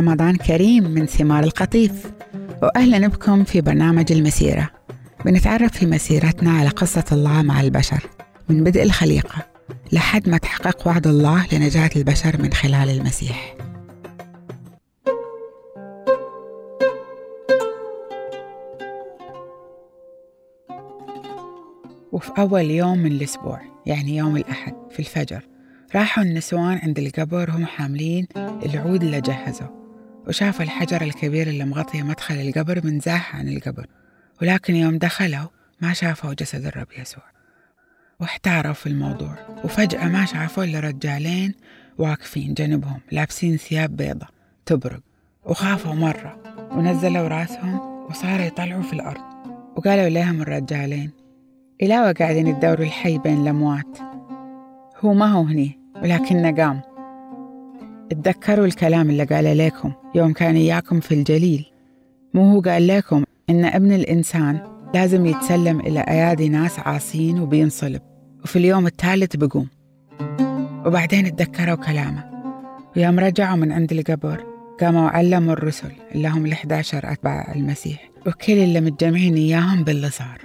[0.00, 2.12] رمضان كريم من ثمار القطيف.
[2.62, 4.70] وأهلا بكم في برنامج المسيرة.
[5.24, 8.06] بنتعرف في مسيرتنا على قصة الله مع البشر
[8.48, 9.46] من بدء الخليقة
[9.92, 13.54] لحد ما تحقق وعد الله لنجاة البشر من خلال المسيح.
[22.12, 25.40] وفي أول يوم من الأسبوع يعني يوم الأحد في الفجر
[25.94, 29.79] راحوا النسوان عند القبر وهم حاملين العود اللي جهزوا.
[30.30, 33.86] وشافوا الحجر الكبير اللي مغطي مدخل القبر منزاح عن القبر
[34.42, 35.48] ولكن يوم دخلوا
[35.80, 37.22] ما شافوا جسد الرب يسوع
[38.20, 41.54] واحتاروا في الموضوع وفجأة ما شافوا إلا رجالين
[41.98, 44.26] واقفين جنبهم لابسين ثياب بيضة
[44.66, 45.00] تبرق
[45.44, 46.36] وخافوا مرة
[46.72, 47.78] ونزلوا راسهم
[48.10, 49.22] وصاروا يطلعوا في الأرض
[49.76, 51.10] وقالوا لهم الرجالين
[51.82, 53.98] إلاوة قاعدين يدوروا الحي بين الأموات
[55.04, 56.89] هو ما هو هني ولكنه قام.
[58.12, 61.66] اتذكروا الكلام اللي قال لكم يوم كان إياكم في الجليل.
[62.34, 64.60] مو هو قال لكم إن ابن الإنسان
[64.94, 68.02] لازم يتسلم إلى أيادي ناس عاصين وبينصلب
[68.44, 69.68] وفي اليوم الثالث بقوم
[70.86, 72.30] وبعدين اتذكروا كلامه.
[72.96, 74.44] ويوم رجعوا من عند القبر
[74.80, 80.38] قاموا علموا الرسل اللي هم الأحد أتباع المسيح وكل اللي متجمعين إياهم باللي صار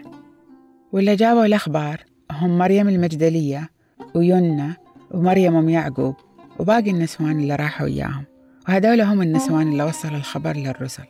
[0.91, 3.69] واللي جابوا الأخبار هم مريم المجدلية
[4.15, 4.75] وينا
[5.11, 6.15] ومريم أم يعقوب
[6.59, 8.23] وباقي النسوان اللي راحوا وياهم
[8.67, 11.03] وهذول هم النسوان اللي وصلوا الخبر للرسل.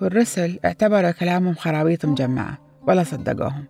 [0.00, 2.58] والرسل اعتبروا كلامهم خرابيط مجمعة
[2.88, 3.64] ولا صدقوهم.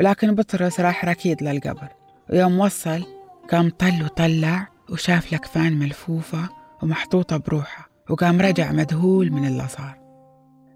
[0.00, 1.88] ولكن بطرس راح ركيد للقبر.
[2.30, 3.06] ويوم وصل
[3.50, 6.48] قام طل وطلع وشاف لكفان ملفوفة
[6.82, 9.98] ومحطوطة بروحها وقام رجع مذهول من اللي صار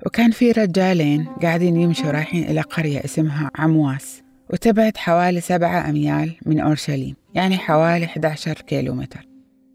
[0.07, 4.23] وكان في رجالين قاعدين يمشوا رايحين إلى قرية اسمها عمواس.
[4.51, 9.32] وتبعد حوالي سبعة أميال من أورشليم يعني حوالي 11 كيلو متر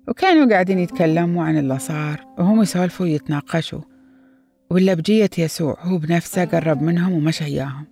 [0.07, 3.81] وكانوا قاعدين يتكلموا عن اللي صار وهم يسولفوا ويتناقشوا.
[4.71, 7.85] ولا بجية يسوع هو بنفسه قرب منهم ومشى إياهم.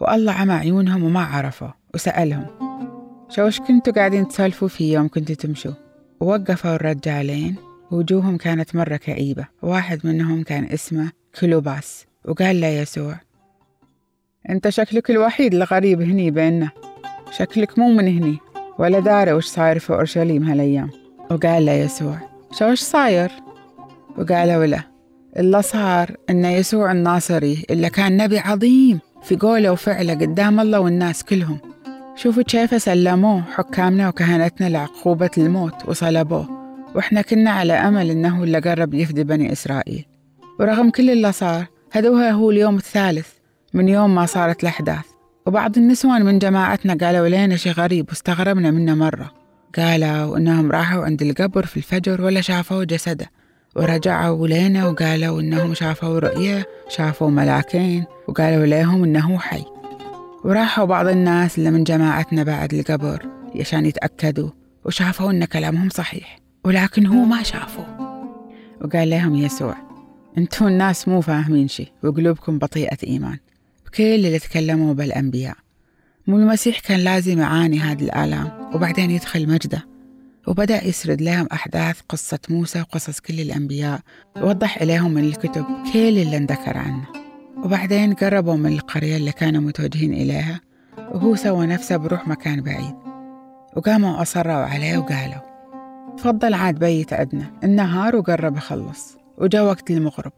[0.00, 2.46] والله عمى عيونهم وما عرفوا وسألهم
[3.28, 5.72] شو وش كنتوا قاعدين تسولفوا فيه يوم كنتوا تمشوا؟
[6.20, 7.56] ووقفوا الرجالين
[7.90, 9.46] وجوههم كانت مرة كئيبة.
[9.62, 13.20] واحد منهم كان اسمه كلوباس وقال له يسوع
[14.48, 16.70] أنت شكلك الوحيد الغريب هني بيننا.
[17.30, 18.38] شكلك مو من هني
[18.78, 21.05] ولا داري وش صاير في أورشليم هالأيام.
[21.30, 22.18] وقال له يسوع
[22.52, 23.30] شو وش صاير؟
[24.18, 24.84] وقالوا له
[25.36, 31.24] اللي صار إن يسوع الناصري اللي كان نبي عظيم في قوله وفعله قدام الله والناس
[31.24, 31.58] كلهم.
[32.16, 36.48] شوفوا كيف سلموه حكامنا وكهنتنا لعقوبة الموت وصلبوه.
[36.94, 40.04] وإحنا كنا على أمل إنه اللي قرب يفدي بني إسرائيل.
[40.60, 43.28] ورغم كل اللي صار هذوها هو اليوم الثالث
[43.74, 45.04] من يوم ما صارت الأحداث.
[45.46, 49.45] وبعض النسوان من جماعتنا قالوا لنا شي غريب واستغربنا منه مرة.
[49.76, 53.30] قالوا إنهم راحوا عند القبر في الفجر ولا شافوا جسده.
[53.76, 59.64] ورجعوا لنا وقالوا إنهم شافوا رؤية شافوا ملاكين وقالوا لهم إنه حي.
[60.44, 63.26] وراحوا بعض الناس اللي من جماعتنا بعد القبر
[63.60, 64.50] عشان يتأكدوا
[64.84, 67.84] وشافوا إن كلامهم صحيح ولكن هو ما شافوا.
[68.84, 69.76] وقال لهم يسوع
[70.38, 73.38] أنتوا الناس مو فاهمين شي وقلوبكم بطيئة إيمان.
[73.86, 75.56] بكل اللي تكلموا بالأنبياء.
[76.26, 79.86] مو المسيح كان لازم يعاني هذه الآلام وبعدين يدخل مجده
[80.46, 84.00] وبدأ يسرد لهم أحداث قصة موسى وقصص كل الأنبياء
[84.36, 87.06] ووضح إليهم من الكتب كل اللي انذكر عنه.
[87.64, 90.60] وبعدين قربوا من القرية اللي كانوا متوجهين إليها
[90.98, 92.94] وهو سوى نفسه بروح مكان بعيد.
[93.76, 95.40] وقاموا أصروا عليه وقالوا
[96.16, 100.32] تفضل عاد بيت عندنا النهار وقرب يخلص وجا وقت المغرب.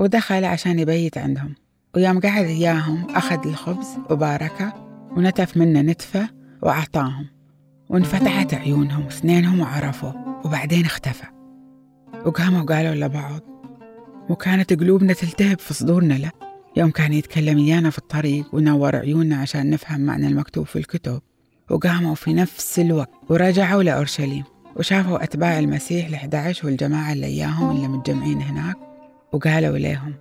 [0.00, 1.54] ودخل عشان يبيت عندهم.
[1.96, 4.81] ويوم قعد إياهم أخذ الخبز وباركة
[5.16, 6.28] ونتف منه نتفة
[6.62, 7.26] وأعطاهم.
[7.88, 10.12] وانفتحت عيونهم اثنينهم وعرفوا
[10.44, 11.26] وبعدين اختفى.
[12.26, 13.40] وقاموا قالوا لبعض
[14.30, 16.30] وكانت قلوبنا تلتهب في صدورنا له
[16.76, 21.20] يوم كان يتكلم إيانا في الطريق ونور عيوننا عشان نفهم معنى المكتوب في الكتب.
[21.70, 24.44] وقاموا في نفس الوقت ورجعوا لأورشليم.
[24.76, 28.76] وشافوا أتباع المسيح ال11 والجماعة اللي إياهم اللي متجمعين هناك.
[29.32, 30.14] وقالوا ليهم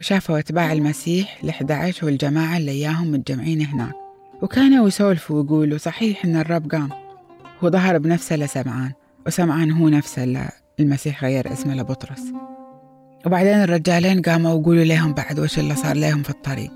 [0.00, 3.94] وشافوا أتباع المسيح ال11 والجماعة اللي إياهم متجمعين هناك.
[4.42, 6.88] وكانوا يسولفوا ويقولوا صحيح إن الرب قام.
[7.64, 8.92] هو ظهر بنفسه لسمعان
[9.26, 10.48] وسمعان هو نفسه
[10.80, 12.22] المسيح غير اسمه لبطرس.
[13.26, 16.70] وبعدين الرجالين قاموا وقولوا لهم بعد وش اللي صار لهم في الطريق.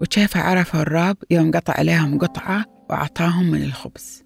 [0.00, 4.24] وكيف عرفوا الرب؟ يوم قطع عليهم قطعة وأعطاهم من الخبز.